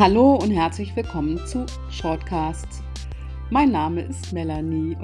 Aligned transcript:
Hallo 0.00 0.36
und 0.36 0.50
herzlich 0.50 0.96
willkommen 0.96 1.46
zu 1.46 1.66
Shortcasts. 1.90 2.82
Mein 3.50 3.70
Name 3.70 4.00
ist 4.00 4.32
Melanie. 4.32 4.96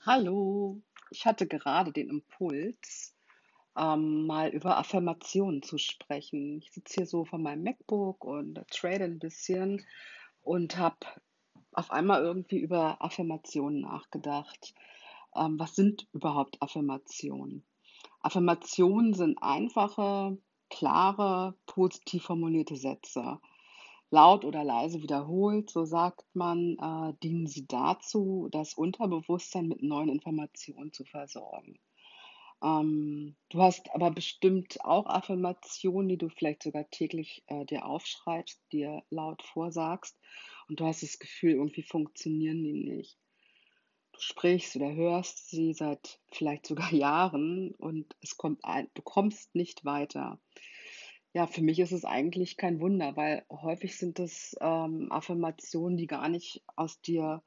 Hallo, 0.00 0.80
ich 1.10 1.26
hatte 1.26 1.46
gerade 1.46 1.92
den 1.92 2.08
Impuls, 2.08 3.14
ähm, 3.76 4.26
mal 4.26 4.48
über 4.48 4.78
Affirmationen 4.78 5.62
zu 5.62 5.76
sprechen. 5.76 6.62
Ich 6.62 6.72
sitze 6.72 6.94
hier 6.94 7.06
so 7.06 7.26
vor 7.26 7.38
meinem 7.38 7.62
MacBook 7.62 8.24
und 8.24 8.66
trade 8.70 9.04
ein 9.04 9.18
bisschen 9.18 9.84
und 10.40 10.78
habe 10.78 11.06
auf 11.72 11.90
einmal 11.90 12.22
irgendwie 12.22 12.60
über 12.60 13.04
Affirmationen 13.04 13.82
nachgedacht. 13.82 14.72
Ähm, 15.36 15.58
was 15.58 15.76
sind 15.76 16.08
überhaupt 16.14 16.62
Affirmationen? 16.62 17.62
Affirmationen 18.20 19.14
sind 19.14 19.38
einfache, 19.42 20.38
klare, 20.68 21.54
positiv 21.66 22.24
formulierte 22.24 22.76
Sätze. 22.76 23.40
Laut 24.10 24.44
oder 24.44 24.64
leise 24.64 25.02
wiederholt, 25.02 25.70
so 25.70 25.84
sagt 25.84 26.24
man, 26.34 26.76
äh, 26.78 27.14
dienen 27.22 27.46
sie 27.46 27.66
dazu, 27.66 28.48
das 28.50 28.74
Unterbewusstsein 28.74 29.68
mit 29.68 29.82
neuen 29.82 30.08
Informationen 30.08 30.92
zu 30.92 31.04
versorgen. 31.04 31.78
Ähm, 32.62 33.36
du 33.48 33.62
hast 33.62 33.94
aber 33.94 34.10
bestimmt 34.10 34.84
auch 34.84 35.06
Affirmationen, 35.06 36.08
die 36.08 36.18
du 36.18 36.28
vielleicht 36.28 36.62
sogar 36.62 36.88
täglich 36.90 37.42
äh, 37.46 37.64
dir 37.64 37.86
aufschreibst, 37.86 38.60
dir 38.72 39.02
laut 39.10 39.42
vorsagst 39.42 40.18
und 40.68 40.80
du 40.80 40.84
hast 40.84 41.02
das 41.02 41.18
Gefühl, 41.18 41.52
irgendwie 41.52 41.82
funktionieren 41.82 42.62
die 42.62 42.72
nicht. 42.72 43.16
Sprichst 44.22 44.76
oder 44.76 44.92
hörst 44.94 45.50
sie 45.50 45.72
seit 45.72 46.20
vielleicht 46.30 46.66
sogar 46.66 46.92
Jahren 46.92 47.72
und 47.76 48.14
es 48.20 48.36
kommt 48.36 48.64
ein, 48.64 48.88
du 48.94 49.02
kommst 49.02 49.54
nicht 49.54 49.84
weiter. 49.84 50.38
Ja, 51.32 51.46
für 51.46 51.62
mich 51.62 51.78
ist 51.78 51.92
es 51.92 52.04
eigentlich 52.04 52.56
kein 52.56 52.80
Wunder, 52.80 53.16
weil 53.16 53.44
häufig 53.50 53.96
sind 53.96 54.18
es 54.18 54.56
ähm, 54.60 55.10
Affirmationen, 55.10 55.96
die 55.96 56.08
gar 56.08 56.28
nicht 56.28 56.62
aus 56.74 57.00
dir 57.00 57.42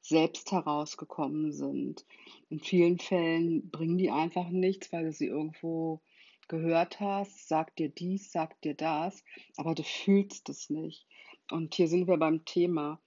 selbst 0.00 0.52
herausgekommen 0.52 1.52
sind. 1.52 2.04
In 2.50 2.60
vielen 2.60 2.98
Fällen 2.98 3.70
bringen 3.70 3.98
die 3.98 4.10
einfach 4.10 4.48
nichts, 4.48 4.92
weil 4.92 5.04
du 5.04 5.12
sie 5.12 5.26
irgendwo 5.26 6.00
gehört 6.48 6.98
hast, 6.98 7.46
sagt 7.46 7.78
dir 7.78 7.90
dies, 7.90 8.32
sagt 8.32 8.64
dir 8.64 8.74
das, 8.74 9.22
aber 9.56 9.74
du 9.74 9.84
fühlst 9.84 10.48
es 10.48 10.70
nicht. 10.70 11.06
Und 11.50 11.74
hier 11.74 11.88
sind 11.88 12.08
wir 12.08 12.16
beim 12.16 12.44
Thema. 12.44 13.00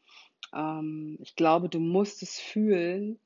Ähm, 0.54 1.18
ich 1.22 1.36
glaube, 1.36 1.70
du 1.70 1.80
musst 1.80 2.24
es 2.24 2.40
fühlen, 2.40 3.20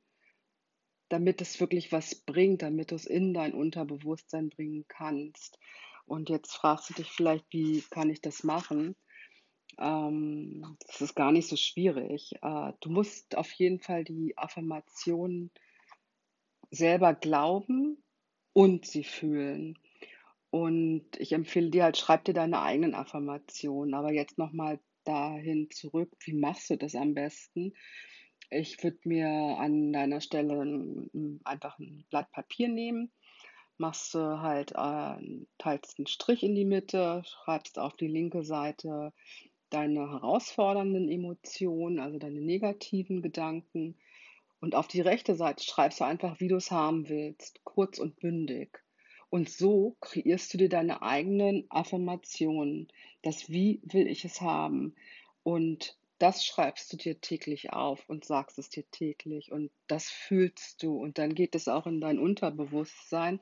damit 1.09 1.41
es 1.41 1.59
wirklich 1.59 1.91
was 1.91 2.15
bringt, 2.15 2.61
damit 2.61 2.91
du 2.91 2.95
es 2.95 3.05
in 3.05 3.33
dein 3.33 3.53
Unterbewusstsein 3.53 4.49
bringen 4.49 4.85
kannst. 4.87 5.59
Und 6.05 6.29
jetzt 6.29 6.55
fragst 6.55 6.89
du 6.89 6.93
dich 6.93 7.11
vielleicht, 7.11 7.45
wie 7.51 7.83
kann 7.89 8.09
ich 8.09 8.21
das 8.21 8.43
machen? 8.43 8.95
Ähm, 9.77 10.77
das 10.87 11.01
ist 11.01 11.15
gar 11.15 11.31
nicht 11.31 11.47
so 11.47 11.55
schwierig. 11.55 12.33
Äh, 12.41 12.73
du 12.81 12.89
musst 12.89 13.37
auf 13.37 13.51
jeden 13.53 13.79
Fall 13.79 14.03
die 14.03 14.37
Affirmation 14.37 15.51
selber 16.71 17.13
glauben 17.13 18.03
und 18.53 18.85
sie 18.85 19.03
fühlen. 19.03 19.77
Und 20.49 21.05
ich 21.17 21.33
empfehle 21.33 21.69
dir 21.69 21.83
halt, 21.83 21.97
schreib 21.97 22.23
dir 22.23 22.33
deine 22.33 22.61
eigenen 22.61 22.95
Affirmationen. 22.95 23.93
Aber 23.93 24.13
jetzt 24.13 24.37
nochmal 24.37 24.79
dahin 25.05 25.69
zurück, 25.71 26.11
wie 26.25 26.33
machst 26.33 26.69
du 26.69 26.77
das 26.77 26.95
am 26.95 27.13
besten? 27.13 27.73
Ich 28.49 28.83
würde 28.83 28.99
mir 29.05 29.27
an 29.27 29.91
deiner 29.93 30.21
Stelle 30.21 31.07
einfach 31.43 31.79
ein 31.79 32.05
Blatt 32.09 32.31
Papier 32.31 32.67
nehmen, 32.67 33.11
machst 33.77 34.13
du 34.13 34.41
halt, 34.41 34.71
äh, 34.71 35.45
teilst 35.57 35.97
einen 35.97 36.07
Strich 36.07 36.43
in 36.43 36.55
die 36.55 36.65
Mitte, 36.65 37.23
schreibst 37.25 37.79
auf 37.79 37.95
die 37.95 38.07
linke 38.07 38.43
Seite 38.43 39.13
deine 39.69 40.09
herausfordernden 40.11 41.09
Emotionen, 41.09 41.99
also 41.99 42.19
deine 42.19 42.41
negativen 42.41 43.21
Gedanken. 43.21 43.97
Und 44.61 44.75
auf 44.75 44.87
die 44.87 45.01
rechte 45.01 45.35
Seite 45.35 45.63
schreibst 45.63 45.99
du 45.99 46.05
einfach, 46.05 46.39
wie 46.39 46.47
du 46.47 46.55
es 46.55 46.71
haben 46.71 47.09
willst, 47.09 47.63
kurz 47.63 47.99
und 47.99 48.19
bündig. 48.19 48.84
Und 49.29 49.49
so 49.49 49.95
kreierst 50.01 50.53
du 50.53 50.57
dir 50.57 50.69
deine 50.69 51.01
eigenen 51.01 51.65
Affirmationen. 51.69 52.87
Das 53.21 53.49
Wie 53.49 53.81
will 53.83 54.07
ich 54.07 54.25
es 54.25 54.41
haben? 54.41 54.95
Und 55.43 55.97
das 56.17 56.45
schreibst 56.45 56.93
du 56.93 56.97
dir 56.97 57.19
täglich 57.19 57.73
auf 57.73 58.07
und 58.07 58.23
sagst 58.23 58.57
es 58.57 58.69
dir 58.69 58.89
täglich. 58.91 59.51
Und 59.51 59.71
das 59.87 60.09
fühlst 60.09 60.81
du. 60.81 60.97
Und 60.97 61.17
dann 61.17 61.35
geht 61.35 61.55
es 61.55 61.67
auch 61.67 61.87
in 61.87 61.99
dein 61.99 62.19
Unterbewusstsein 62.19 63.41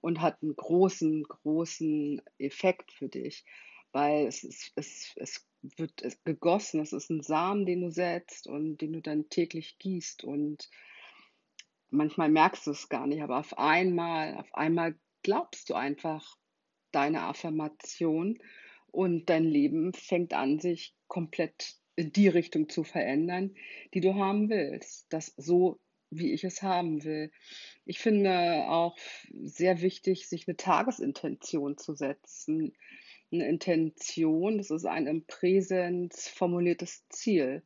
und 0.00 0.22
hat 0.22 0.42
einen 0.42 0.56
großen, 0.56 1.24
großen 1.24 2.22
Effekt 2.38 2.92
für 2.92 3.08
dich, 3.08 3.44
weil 3.92 4.26
es, 4.26 4.44
ist, 4.44 4.72
es, 4.76 5.12
es 5.16 5.46
wird 5.60 6.02
gegossen, 6.24 6.80
es 6.80 6.92
ist 6.92 7.10
ein 7.10 7.22
Samen, 7.22 7.66
den 7.66 7.82
du 7.82 7.90
setzt 7.90 8.46
und 8.46 8.78
den 8.78 8.94
du 8.94 9.02
dann 9.02 9.28
täglich 9.28 9.78
gießt. 9.78 10.24
Und 10.24 10.70
manchmal 11.90 12.30
merkst 12.30 12.66
du 12.66 12.70
es 12.70 12.88
gar 12.88 13.06
nicht, 13.06 13.22
aber 13.22 13.38
auf 13.38 13.58
einmal, 13.58 14.36
auf 14.36 14.54
einmal 14.54 14.96
glaubst 15.26 15.70
du 15.70 15.74
einfach 15.74 16.38
deine 16.92 17.22
Affirmation 17.22 18.38
und 18.92 19.28
dein 19.28 19.42
Leben 19.42 19.92
fängt 19.92 20.32
an, 20.32 20.60
sich 20.60 20.94
komplett 21.08 21.74
in 21.96 22.12
die 22.12 22.28
Richtung 22.28 22.68
zu 22.68 22.84
verändern, 22.84 23.56
die 23.92 24.00
du 24.00 24.14
haben 24.14 24.48
willst. 24.50 25.12
Das 25.12 25.34
so, 25.36 25.80
wie 26.10 26.32
ich 26.32 26.44
es 26.44 26.62
haben 26.62 27.02
will. 27.02 27.32
Ich 27.84 27.98
finde 27.98 28.68
auch 28.68 28.96
sehr 29.32 29.82
wichtig, 29.82 30.28
sich 30.28 30.46
eine 30.46 30.56
Tagesintention 30.56 31.76
zu 31.76 31.94
setzen. 31.94 32.72
Eine 33.32 33.48
Intention, 33.48 34.58
das 34.58 34.70
ist 34.70 34.86
ein 34.86 35.08
im 35.08 35.24
Präsens 35.26 36.28
formuliertes 36.28 37.08
Ziel. 37.08 37.64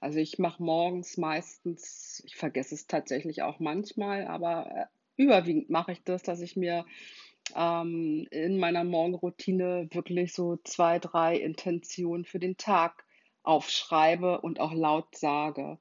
Also 0.00 0.18
ich 0.18 0.38
mache 0.38 0.62
morgens 0.62 1.16
meistens, 1.16 2.22
ich 2.26 2.36
vergesse 2.36 2.74
es 2.74 2.86
tatsächlich 2.86 3.40
auch 3.40 3.58
manchmal, 3.58 4.26
aber 4.26 4.70
äh, 4.70 4.99
überwiegend 5.20 5.70
mache 5.70 5.92
ich 5.92 6.02
das, 6.02 6.22
dass 6.22 6.40
ich 6.40 6.56
mir 6.56 6.84
ähm, 7.54 8.26
in 8.30 8.58
meiner 8.58 8.84
Morgenroutine 8.84 9.88
wirklich 9.92 10.32
so 10.32 10.56
zwei, 10.64 10.98
drei 10.98 11.36
Intentionen 11.36 12.24
für 12.24 12.38
den 12.38 12.56
Tag 12.56 13.04
aufschreibe 13.42 14.40
und 14.40 14.60
auch 14.60 14.72
laut 14.72 15.16
sage. 15.16 15.78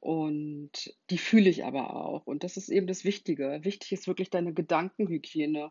Und 0.00 0.94
die 1.08 1.18
fühle 1.18 1.48
ich 1.48 1.64
aber 1.64 1.96
auch. 1.96 2.26
Und 2.26 2.44
das 2.44 2.56
ist 2.58 2.68
eben 2.68 2.86
das 2.86 3.04
Wichtige. 3.04 3.60
Wichtig 3.62 3.92
ist 3.92 4.06
wirklich 4.06 4.28
deine 4.28 4.52
Gedankenhygiene. 4.52 5.70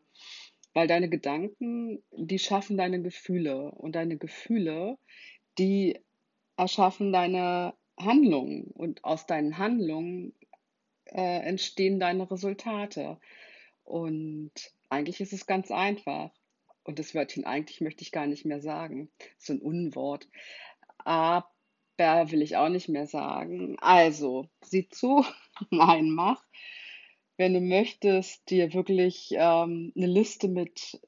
Weil 0.73 0.88
deine 0.88 1.07
Gedanken, 1.07 2.02
die 2.12 2.40
schaffen 2.40 2.78
deine 2.78 3.02
Gefühle. 3.03 3.72
Und 3.72 3.94
deine 3.96 4.18
Gefühle, 4.18 4.97
die 5.59 6.00
erschaffen 6.57 7.13
deine 7.13 7.75
Handlungen. 7.96 8.72
Und 8.73 9.03
aus 9.03 9.28
deinen 9.28 9.59
Handlungen 9.59 10.34
äh, 11.13 11.40
entstehen 11.40 12.00
deine 12.00 12.29
Resultate. 12.29 13.18
Und 13.84 14.51
eigentlich 14.90 15.22
ist 15.22 15.34
es 15.34 15.46
ganz 15.46 15.72
einfach. 15.72 16.31
Und 16.84 17.00
das 17.00 17.16
Wörtchen 17.16 17.46
eigentlich 17.46 17.81
möchte 17.81 18.01
ich 18.01 18.12
gar 18.12 18.28
nicht 18.28 18.46
mehr 18.46 18.62
sagen. 18.62 19.09
So 19.38 19.53
ein 19.53 19.59
Unwort. 19.59 20.28
Aber 20.97 21.47
will 21.97 22.41
ich 22.41 22.57
auch 22.57 22.69
nicht 22.69 22.90
mehr 22.90 23.07
sagen. 23.07 23.78
Also, 23.79 24.50
sieh 24.63 24.90
zu, 24.90 25.25
nein, 25.69 26.09
mach. 26.09 26.44
Wenn 27.38 27.53
du 27.53 27.62
möchtest, 27.62 28.50
dir 28.50 28.73
wirklich 28.73 29.29
ähm, 29.31 29.91
eine 29.96 30.07
Liste 30.07 30.47
mit 30.47 31.02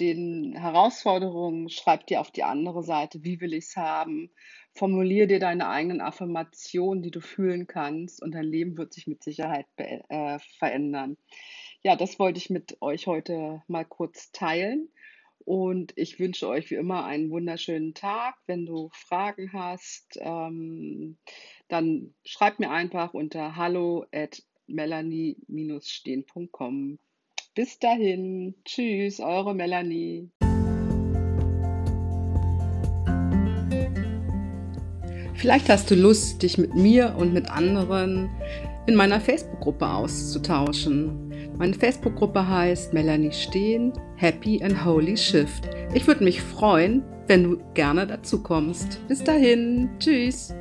den 0.00 0.54
Herausforderungen, 0.56 1.68
schreib 1.68 2.06
dir 2.06 2.20
auf 2.20 2.30
die 2.30 2.44
andere 2.44 2.82
Seite, 2.82 3.24
wie 3.24 3.40
will 3.40 3.54
ich 3.54 3.66
es 3.66 3.76
haben, 3.76 4.30
formulier 4.72 5.26
dir 5.26 5.40
deine 5.40 5.68
eigenen 5.68 6.00
Affirmationen, 6.00 7.02
die 7.02 7.10
du 7.10 7.20
fühlen 7.20 7.66
kannst 7.66 8.22
und 8.22 8.32
dein 8.32 8.44
Leben 8.44 8.78
wird 8.78 8.92
sich 8.92 9.06
mit 9.06 9.22
Sicherheit 9.22 9.66
äh, 9.76 10.38
verändern. 10.58 11.16
Ja, 11.82 11.96
das 11.96 12.18
wollte 12.18 12.38
ich 12.38 12.50
mit 12.50 12.76
euch 12.80 13.06
heute 13.06 13.62
mal 13.66 13.84
kurz 13.84 14.32
teilen. 14.32 14.88
Und 15.44 15.92
ich 15.96 16.18
wünsche 16.18 16.46
euch 16.46 16.70
wie 16.70 16.74
immer 16.74 17.06
einen 17.06 17.30
wunderschönen 17.30 17.94
Tag. 17.94 18.34
Wenn 18.46 18.66
du 18.66 18.90
Fragen 18.92 19.50
hast, 19.54 20.18
ähm, 20.20 21.16
dann 21.68 22.14
schreib 22.24 22.58
mir 22.58 22.70
einfach 22.70 23.14
unter 23.14 23.56
hallo 23.56 24.04
at 24.12 24.42
melanie-stehen.com. 24.66 26.98
Bis 27.58 27.76
dahin. 27.80 28.54
Tschüss, 28.64 29.18
eure 29.18 29.52
Melanie. 29.52 30.30
Vielleicht 35.34 35.68
hast 35.68 35.90
du 35.90 35.96
Lust, 35.96 36.40
dich 36.44 36.56
mit 36.56 36.76
mir 36.76 37.16
und 37.18 37.32
mit 37.32 37.50
anderen 37.50 38.30
in 38.86 38.94
meiner 38.94 39.20
Facebook-Gruppe 39.20 39.88
auszutauschen. 39.88 41.32
Meine 41.58 41.74
Facebook-Gruppe 41.74 42.46
heißt 42.46 42.92
Melanie 42.92 43.32
Stehen, 43.32 43.92
Happy 44.14 44.62
and 44.62 44.84
Holy 44.84 45.16
Shift. 45.16 45.68
Ich 45.94 46.06
würde 46.06 46.22
mich 46.22 46.40
freuen, 46.40 47.02
wenn 47.26 47.42
du 47.42 47.56
gerne 47.74 48.06
dazu 48.06 48.40
kommst. 48.40 49.00
Bis 49.08 49.24
dahin, 49.24 49.90
tschüss. 49.98 50.54